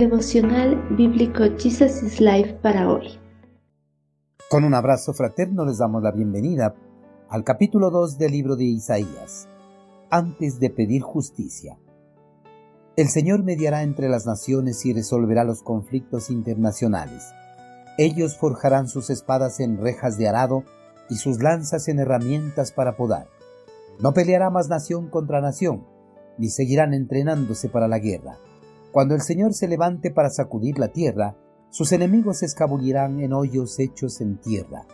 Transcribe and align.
Devocional 0.00 0.82
Bíblico 0.96 1.44
Jesus 1.58 2.02
is 2.02 2.22
Life 2.22 2.54
para 2.62 2.90
hoy. 2.90 3.20
Con 4.48 4.64
un 4.64 4.72
abrazo 4.72 5.12
fraterno 5.12 5.66
les 5.66 5.76
damos 5.76 6.02
la 6.02 6.10
bienvenida 6.10 6.74
al 7.28 7.44
capítulo 7.44 7.90
2 7.90 8.16
del 8.16 8.32
libro 8.32 8.56
de 8.56 8.64
Isaías. 8.64 9.46
Antes 10.08 10.58
de 10.58 10.70
pedir 10.70 11.02
justicia. 11.02 11.78
El 12.96 13.08
Señor 13.08 13.44
mediará 13.44 13.82
entre 13.82 14.08
las 14.08 14.24
naciones 14.24 14.86
y 14.86 14.94
resolverá 14.94 15.44
los 15.44 15.62
conflictos 15.62 16.30
internacionales. 16.30 17.22
Ellos 17.98 18.38
forjarán 18.38 18.88
sus 18.88 19.10
espadas 19.10 19.60
en 19.60 19.76
rejas 19.76 20.16
de 20.16 20.28
arado 20.28 20.64
y 21.10 21.16
sus 21.16 21.42
lanzas 21.42 21.88
en 21.88 21.98
herramientas 21.98 22.72
para 22.72 22.96
podar. 22.96 23.28
No 24.00 24.14
peleará 24.14 24.48
más 24.48 24.70
nación 24.70 25.10
contra 25.10 25.42
nación, 25.42 25.84
ni 26.38 26.48
seguirán 26.48 26.94
entrenándose 26.94 27.68
para 27.68 27.86
la 27.86 27.98
guerra 27.98 28.38
cuando 28.92 29.14
el 29.14 29.20
Señor 29.20 29.54
se 29.54 29.68
levante 29.68 30.10
para 30.10 30.30
sacudir 30.30 30.78
la 30.78 30.88
tierra, 30.88 31.36
sus 31.70 31.92
enemigos 31.92 32.38
se 32.38 32.46
escabullirán 32.46 33.20
en 33.20 33.32
hoyos 33.32 33.78
hechos 33.78 34.20
en 34.20 34.38
tierra. 34.38 34.86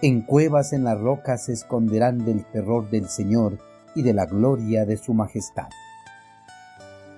En 0.00 0.22
cuevas 0.22 0.72
en 0.72 0.84
las 0.84 0.98
rocas 0.98 1.44
se 1.44 1.52
esconderán 1.52 2.24
del 2.24 2.44
terror 2.46 2.88
del 2.90 3.08
Señor 3.08 3.58
y 3.94 4.02
de 4.02 4.14
la 4.14 4.24
gloria 4.24 4.86
de 4.86 4.96
su 4.96 5.12
majestad. 5.12 5.68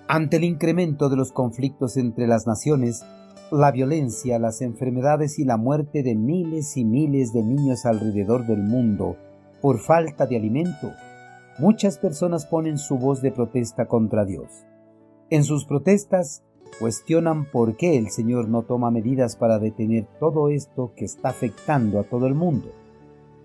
Ante 0.08 0.36
el 0.36 0.44
incremento 0.44 1.08
de 1.08 1.16
los 1.16 1.32
conflictos 1.32 1.96
entre 1.96 2.26
las 2.26 2.46
naciones, 2.46 3.04
la 3.52 3.70
violencia, 3.70 4.38
las 4.38 4.60
enfermedades 4.60 5.38
y 5.38 5.44
la 5.44 5.56
muerte 5.56 6.02
de 6.02 6.16
miles 6.16 6.76
y 6.76 6.84
miles 6.84 7.32
de 7.32 7.42
niños 7.42 7.86
alrededor 7.86 8.46
del 8.46 8.62
mundo 8.62 9.16
por 9.62 9.78
falta 9.78 10.26
de 10.26 10.36
alimento, 10.36 10.92
muchas 11.58 11.98
personas 11.98 12.44
ponen 12.44 12.76
su 12.76 12.98
voz 12.98 13.22
de 13.22 13.30
protesta 13.30 13.86
contra 13.86 14.24
Dios. 14.24 14.66
En 15.34 15.42
sus 15.42 15.64
protestas 15.64 16.44
cuestionan 16.78 17.50
por 17.50 17.76
qué 17.76 17.98
el 17.98 18.10
Señor 18.10 18.48
no 18.48 18.62
toma 18.62 18.92
medidas 18.92 19.34
para 19.34 19.58
detener 19.58 20.06
todo 20.20 20.48
esto 20.48 20.92
que 20.94 21.04
está 21.04 21.30
afectando 21.30 21.98
a 21.98 22.04
todo 22.04 22.28
el 22.28 22.36
mundo. 22.36 22.70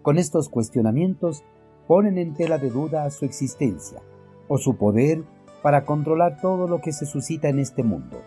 Con 0.03 0.19
estos 0.19 0.49
cuestionamientos 0.49 1.43
ponen 1.87 2.19
en 2.19 2.35
tela 2.35 2.59
de 2.59 2.69
duda 2.69 3.09
su 3.09 3.25
existencia 3.25 4.03
o 4.47 4.59
su 4.59 4.75
poder 4.77 5.23
para 5.63 5.83
controlar 5.83 6.39
todo 6.39 6.67
lo 6.67 6.79
que 6.79 6.91
se 6.91 7.07
suscita 7.07 7.49
en 7.49 7.57
este 7.57 7.81
mundo. 7.81 8.21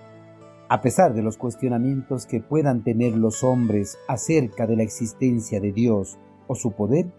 A 0.69 0.81
pesar 0.81 1.15
de 1.15 1.23
los 1.23 1.37
cuestionamientos 1.37 2.27
que 2.27 2.41
puedan 2.41 2.83
tener 2.83 3.17
los 3.17 3.45
hombres 3.45 3.97
acerca 4.09 4.67
de 4.67 4.75
la 4.75 4.83
existencia 4.83 5.61
de 5.61 5.71
Dios 5.71 6.19
o 6.49 6.57
su 6.57 6.73
poder, 6.73 7.13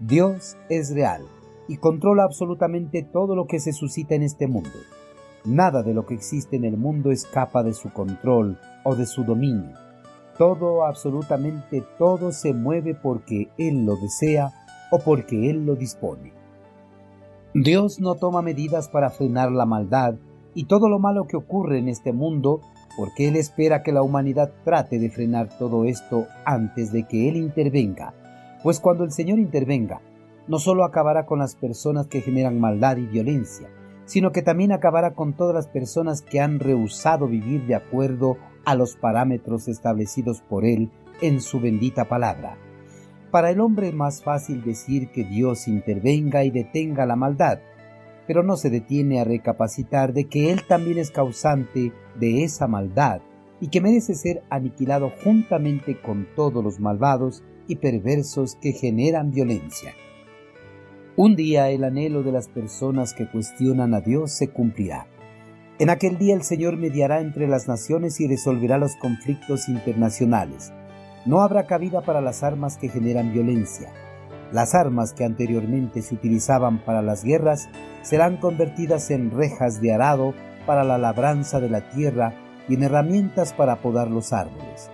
Dios 0.00 0.56
es 0.68 0.92
real 0.92 1.22
y 1.68 1.76
controla 1.76 2.24
absolutamente 2.24 3.04
todo 3.04 3.36
lo 3.36 3.46
que 3.46 3.60
se 3.60 3.72
suscita 3.72 4.16
en 4.16 4.24
este 4.24 4.48
mundo. 4.48 4.80
Nada 5.46 5.84
de 5.84 5.94
lo 5.94 6.06
que 6.06 6.14
existe 6.14 6.56
en 6.56 6.64
el 6.64 6.76
mundo 6.76 7.12
escapa 7.12 7.62
de 7.62 7.72
su 7.72 7.92
control 7.92 8.58
o 8.82 8.96
de 8.96 9.06
su 9.06 9.22
dominio. 9.22 9.76
Todo, 10.36 10.84
absolutamente 10.84 11.84
todo 11.98 12.32
se 12.32 12.52
mueve 12.52 12.94
porque 12.94 13.48
Él 13.56 13.86
lo 13.86 13.94
desea 13.96 14.50
o 14.90 14.98
porque 14.98 15.48
Él 15.48 15.64
lo 15.64 15.76
dispone. 15.76 16.32
Dios 17.54 18.00
no 18.00 18.16
toma 18.16 18.42
medidas 18.42 18.88
para 18.88 19.10
frenar 19.10 19.52
la 19.52 19.66
maldad 19.66 20.16
y 20.52 20.64
todo 20.64 20.88
lo 20.88 20.98
malo 20.98 21.26
que 21.28 21.36
ocurre 21.36 21.78
en 21.78 21.88
este 21.88 22.12
mundo 22.12 22.60
porque 22.96 23.28
Él 23.28 23.36
espera 23.36 23.82
que 23.82 23.92
la 23.92 24.02
humanidad 24.02 24.52
trate 24.64 24.98
de 24.98 25.10
frenar 25.10 25.48
todo 25.58 25.84
esto 25.84 26.26
antes 26.44 26.92
de 26.92 27.06
que 27.06 27.28
Él 27.28 27.36
intervenga, 27.36 28.14
pues 28.64 28.80
cuando 28.80 29.04
el 29.04 29.12
Señor 29.12 29.38
intervenga, 29.38 30.00
no 30.48 30.58
solo 30.58 30.84
acabará 30.84 31.24
con 31.24 31.38
las 31.38 31.54
personas 31.54 32.08
que 32.08 32.20
generan 32.20 32.58
maldad 32.58 32.96
y 32.96 33.06
violencia, 33.06 33.68
sino 34.06 34.32
que 34.32 34.42
también 34.42 34.72
acabará 34.72 35.14
con 35.14 35.34
todas 35.34 35.54
las 35.54 35.68
personas 35.68 36.22
que 36.22 36.40
han 36.40 36.58
rehusado 36.60 37.28
vivir 37.28 37.66
de 37.66 37.74
acuerdo 37.74 38.38
a 38.64 38.74
los 38.74 38.96
parámetros 38.96 39.68
establecidos 39.68 40.40
por 40.40 40.64
Él 40.64 40.90
en 41.20 41.40
su 41.40 41.60
bendita 41.60 42.06
palabra. 42.06 42.56
Para 43.30 43.50
el 43.50 43.60
hombre 43.60 43.88
es 43.88 43.94
más 43.94 44.22
fácil 44.22 44.62
decir 44.62 45.10
que 45.10 45.24
Dios 45.24 45.68
intervenga 45.68 46.44
y 46.44 46.50
detenga 46.50 47.04
la 47.04 47.16
maldad, 47.16 47.58
pero 48.26 48.42
no 48.42 48.56
se 48.56 48.70
detiene 48.70 49.20
a 49.20 49.24
recapacitar 49.24 50.12
de 50.12 50.24
que 50.24 50.52
Él 50.52 50.62
también 50.66 50.98
es 50.98 51.10
causante 51.10 51.92
de 52.18 52.44
esa 52.44 52.66
maldad 52.66 53.20
y 53.60 53.68
que 53.68 53.80
merece 53.80 54.14
ser 54.14 54.42
aniquilado 54.50 55.12
juntamente 55.22 56.00
con 56.00 56.26
todos 56.34 56.62
los 56.62 56.78
malvados 56.78 57.42
y 57.68 57.76
perversos 57.76 58.56
que 58.56 58.72
generan 58.72 59.30
violencia. 59.30 59.94
Un 61.18 61.34
día 61.34 61.70
el 61.70 61.82
anhelo 61.82 62.22
de 62.22 62.30
las 62.30 62.46
personas 62.46 63.14
que 63.14 63.26
cuestionan 63.26 63.94
a 63.94 64.02
Dios 64.02 64.32
se 64.32 64.50
cumplirá. 64.50 65.06
En 65.78 65.88
aquel 65.88 66.18
día 66.18 66.34
el 66.34 66.42
Señor 66.42 66.76
mediará 66.76 67.22
entre 67.22 67.48
las 67.48 67.66
naciones 67.68 68.20
y 68.20 68.28
resolverá 68.28 68.76
los 68.76 68.96
conflictos 68.96 69.70
internacionales. 69.70 70.74
No 71.24 71.40
habrá 71.40 71.66
cabida 71.66 72.02
para 72.02 72.20
las 72.20 72.42
armas 72.42 72.76
que 72.76 72.90
generan 72.90 73.32
violencia. 73.32 73.90
Las 74.52 74.74
armas 74.74 75.14
que 75.14 75.24
anteriormente 75.24 76.02
se 76.02 76.14
utilizaban 76.14 76.84
para 76.84 77.00
las 77.00 77.24
guerras 77.24 77.70
serán 78.02 78.36
convertidas 78.36 79.10
en 79.10 79.30
rejas 79.30 79.80
de 79.80 79.94
arado 79.94 80.34
para 80.66 80.84
la 80.84 80.98
labranza 80.98 81.60
de 81.60 81.70
la 81.70 81.88
tierra 81.88 82.34
y 82.68 82.74
en 82.74 82.82
herramientas 82.82 83.54
para 83.54 83.76
podar 83.76 84.10
los 84.10 84.34
árboles. 84.34 84.90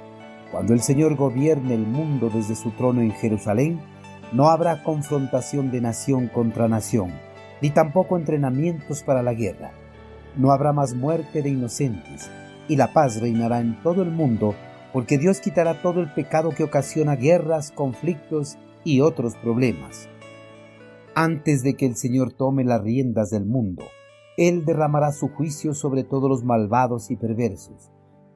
Cuando 0.52 0.72
el 0.72 0.82
Señor 0.82 1.16
gobierne 1.16 1.74
el 1.74 1.84
mundo 1.84 2.30
desde 2.32 2.54
su 2.54 2.70
trono 2.70 3.00
en 3.00 3.10
Jerusalén, 3.10 3.80
no 4.32 4.48
habrá 4.48 4.82
confrontación 4.82 5.70
de 5.70 5.81
nación 5.81 6.28
contra 6.28 6.69
nación, 6.69 7.12
ni 7.60 7.70
tampoco 7.70 8.16
entrenamientos 8.16 9.03
para 9.03 9.22
la 9.22 9.34
guerra. 9.34 9.72
No 10.37 10.53
habrá 10.53 10.72
más 10.72 10.94
muerte 10.94 11.43
de 11.43 11.50
inocentes, 11.50 12.31
y 12.69 12.76
la 12.76 12.93
paz 12.93 13.20
reinará 13.20 13.60
en 13.60 13.81
todo 13.82 14.03
el 14.03 14.10
mundo, 14.10 14.54
porque 14.93 15.19
Dios 15.19 15.41
quitará 15.41 15.82
todo 15.82 16.00
el 16.00 16.12
pecado 16.12 16.50
que 16.50 16.65
ocasiona 16.65 17.16
guerras, 17.16 17.70
conflictos 17.70 18.56
y 18.84 19.00
otros 19.00 19.37
problemas. 19.37 20.09
Antes 21.14 21.62
de 21.62 21.75
que 21.75 21.84
el 21.84 21.97
Señor 21.97 22.32
tome 22.32 22.64
las 22.64 22.82
riendas 22.82 23.31
del 23.31 23.44
mundo, 23.44 23.84
Él 24.38 24.64
derramará 24.64 25.12
su 25.12 25.28
juicio 25.28 25.75
sobre 25.75 26.04
todos 26.04 26.31
los 26.31 26.43
malvados 26.43 27.10
y 27.10 27.16
perversos. 27.16 27.91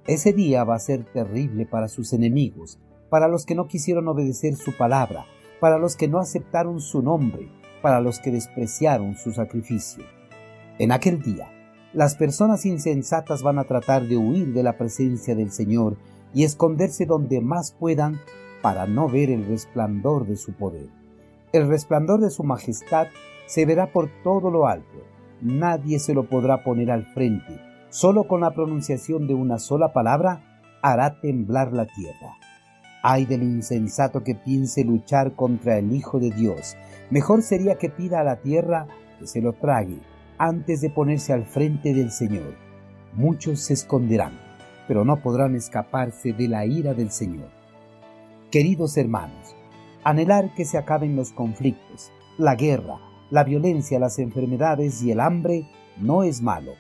Ese 0.07 0.35
día 0.35 0.63
va 0.65 0.77
a 0.77 0.81
ser 0.81 1.05
terrible 1.11 1.65
para 1.65 1.89
sus 1.89 2.13
enemigos, 2.13 2.79
para 3.09 3.29
los 3.29 3.47
que 3.47 3.55
no 3.55 3.67
quisieron 3.67 4.07
obedecer 4.09 4.57
su 4.57 4.77
palabra, 4.77 5.25
para 5.61 5.79
los 5.79 5.97
que 5.97 6.09
no 6.09 6.19
aceptaron 6.19 6.81
su 6.81 7.03
nombre, 7.03 7.49
para 7.83 8.01
los 8.01 8.21
que 8.21 8.31
despreciaron 8.31 9.17
su 9.17 9.33
sacrificio. 9.33 10.05
En 10.79 10.93
aquel 10.93 11.23
día, 11.23 11.51
las 11.93 12.17
personas 12.17 12.67
insensatas 12.67 13.43
van 13.43 13.59
a 13.59 13.65
tratar 13.65 14.03
de 14.03 14.17
huir 14.17 14.53
de 14.53 14.63
la 14.63 14.77
presencia 14.77 15.35
del 15.35 15.51
Señor 15.51 15.97
y 16.35 16.45
esconderse 16.45 17.07
donde 17.07 17.41
más 17.41 17.73
puedan 17.73 18.21
para 18.61 18.87
no 18.87 19.09
ver 19.09 19.31
el 19.31 19.47
resplandor 19.47 20.27
de 20.27 20.37
su 20.37 20.53
poder. 20.53 20.89
El 21.53 21.69
resplandor 21.69 22.21
de 22.21 22.31
su 22.31 22.43
majestad 22.43 23.07
se 23.47 23.65
verá 23.65 23.93
por 23.93 24.11
todo 24.23 24.51
lo 24.51 24.67
alto. 24.67 24.99
Nadie 25.41 25.99
se 25.99 26.13
lo 26.13 26.29
podrá 26.29 26.65
poner 26.65 26.91
al 26.91 27.07
frente. 27.15 27.61
Solo 27.89 28.25
con 28.25 28.41
la 28.41 28.51
pronunciación 28.51 29.27
de 29.27 29.35
una 29.35 29.59
sola 29.59 29.93
palabra 29.93 30.61
hará 30.83 31.21
temblar 31.21 31.73
la 31.73 31.87
tierra. 31.87 32.37
Ay 33.03 33.25
del 33.27 33.43
insensato 33.43 34.25
que 34.25 34.35
piense 34.35 34.85
luchar 34.85 35.35
contra 35.35 35.79
el 35.79 35.93
Hijo 35.93 36.19
de 36.19 36.31
Dios. 36.31 36.77
Mejor 37.11 37.43
sería 37.43 37.77
que 37.77 37.89
pida 37.89 38.21
a 38.21 38.25
la 38.25 38.37
tierra 38.37 38.87
que 39.19 39.27
se 39.27 39.41
lo 39.41 39.53
trague 39.53 39.99
antes 40.39 40.81
de 40.81 40.91
ponerse 40.91 41.33
al 41.33 41.45
frente 41.45 41.95
del 41.95 42.11
Señor. 42.11 42.55
Muchos 43.15 43.61
se 43.61 43.75
esconderán, 43.75 44.33
pero 44.89 45.05
no 45.05 45.23
podrán 45.23 45.55
escaparse 45.55 46.33
de 46.33 46.49
la 46.49 46.67
ira 46.67 46.95
del 46.95 47.11
Señor. 47.11 47.49
Queridos 48.51 48.97
hermanos, 48.97 49.55
anhelar 50.05 50.55
que 50.55 50.65
se 50.65 50.79
acaben 50.79 51.17
los 51.17 51.33
conflictos, 51.33 52.11
la 52.39 52.55
guerra, 52.55 52.99
la 53.31 53.45
violencia, 53.45 53.99
las 53.99 54.19
enfermedades 54.19 55.03
y 55.03 55.11
el 55.11 55.21
hambre 55.21 55.69
no 55.99 56.23
es 56.23 56.43
malo. 56.43 56.73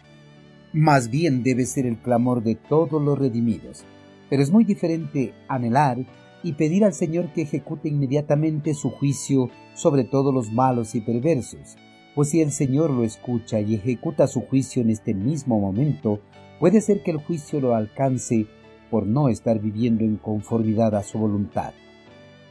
Más 0.72 1.10
bien 1.10 1.42
debe 1.42 1.64
ser 1.64 1.86
el 1.86 1.98
clamor 1.98 2.42
de 2.42 2.54
todos 2.54 3.02
los 3.02 3.18
redimidos 3.18 3.84
pero 4.28 4.42
es 4.42 4.50
muy 4.50 4.64
diferente 4.64 5.34
anhelar 5.48 5.98
y 6.42 6.52
pedir 6.52 6.84
al 6.84 6.94
Señor 6.94 7.32
que 7.32 7.42
ejecute 7.42 7.88
inmediatamente 7.88 8.74
su 8.74 8.90
juicio 8.90 9.50
sobre 9.74 10.04
todos 10.04 10.32
los 10.32 10.52
malos 10.52 10.94
y 10.94 11.00
perversos, 11.00 11.76
pues 12.14 12.30
si 12.30 12.40
el 12.40 12.52
Señor 12.52 12.90
lo 12.90 13.04
escucha 13.04 13.60
y 13.60 13.74
ejecuta 13.74 14.26
su 14.26 14.42
juicio 14.42 14.82
en 14.82 14.90
este 14.90 15.12
mismo 15.14 15.60
momento, 15.60 16.20
puede 16.60 16.80
ser 16.80 17.02
que 17.02 17.10
el 17.10 17.18
juicio 17.18 17.60
lo 17.60 17.74
alcance 17.74 18.46
por 18.90 19.06
no 19.06 19.28
estar 19.28 19.60
viviendo 19.60 20.04
en 20.04 20.16
conformidad 20.16 20.94
a 20.94 21.02
su 21.02 21.18
voluntad. 21.18 21.72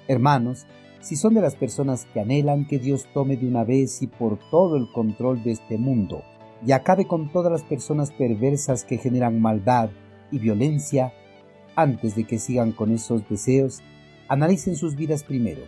Hermanos, 0.07 0.67
si 0.99 1.15
son 1.15 1.33
de 1.33 1.41
las 1.41 1.55
personas 1.55 2.05
que 2.13 2.19
anhelan 2.19 2.67
que 2.67 2.79
Dios 2.79 3.07
tome 3.13 3.37
de 3.37 3.47
una 3.47 3.63
vez 3.63 4.01
y 4.01 4.07
por 4.07 4.39
todo 4.49 4.75
el 4.75 4.91
control 4.91 5.43
de 5.43 5.51
este 5.51 5.77
mundo 5.77 6.23
y 6.65 6.71
acabe 6.71 7.05
con 7.07 7.31
todas 7.31 7.51
las 7.51 7.63
personas 7.63 8.11
perversas 8.11 8.83
que 8.83 8.97
generan 8.97 9.39
maldad 9.39 9.89
y 10.31 10.39
violencia, 10.39 11.13
antes 11.75 12.15
de 12.15 12.25
que 12.25 12.39
sigan 12.39 12.71
con 12.71 12.91
esos 12.91 13.27
deseos, 13.29 13.81
analicen 14.27 14.75
sus 14.75 14.95
vidas 14.95 15.23
primero 15.23 15.61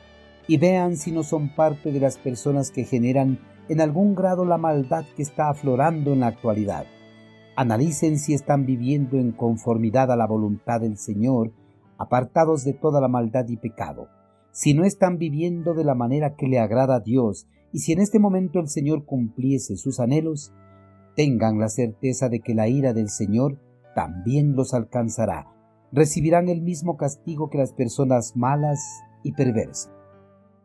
y 0.48 0.58
vean 0.58 0.98
si 0.98 1.12
no 1.12 1.24
son 1.24 1.50
parte 1.50 1.92
de 1.92 2.00
las 2.00 2.18
personas 2.18 2.72
que 2.72 2.86
generan 2.86 3.40
en 3.70 3.82
algún 3.82 4.16
grado 4.16 4.46
la 4.46 4.58
maldad 4.58 5.06
que 5.16 5.22
está 5.22 5.50
aflorando 5.50 6.14
en 6.14 6.22
la 6.22 6.28
actualidad. 6.28 6.86
Analicen 7.56 8.18
si 8.18 8.34
están 8.34 8.66
viviendo 8.66 9.18
en 9.18 9.32
conformidad 9.32 10.12
a 10.12 10.16
la 10.16 10.28
voluntad 10.28 10.82
del 10.82 10.98
Señor, 10.98 11.52
apartados 11.98 12.64
de 12.64 12.74
toda 12.74 13.02
la 13.02 13.08
maldad 13.08 13.48
y 13.50 13.58
pecado. 13.58 14.08
Si 14.52 14.74
no 14.74 14.86
están 14.86 15.18
viviendo 15.18 15.74
de 15.74 15.84
la 15.84 15.96
manera 15.96 16.36
que 16.36 16.48
le 16.48 16.60
agrada 16.60 16.96
a 16.96 17.00
Dios, 17.00 17.48
y 17.74 17.80
si 17.80 17.92
en 17.92 18.00
este 18.00 18.20
momento 18.20 18.60
el 18.60 18.70
Señor 18.70 19.06
cumpliese 19.06 19.76
sus 19.76 20.00
anhelos, 20.00 20.54
tengan 21.16 21.60
la 21.60 21.68
certeza 21.68 22.30
de 22.30 22.40
que 22.40 22.54
la 22.54 22.68
ira 22.68 22.94
del 22.94 23.10
Señor 23.10 23.60
también 23.96 24.56
los 24.56 24.74
alcanzará. 24.74 25.57
Recibirán 25.92 26.50
el 26.50 26.62
mismo 26.62 26.98
castigo 26.98 27.50
que 27.50 27.58
las 27.58 27.74
personas 27.74 28.36
malas 28.36 28.80
y 29.24 29.32
perversas. 29.32 29.97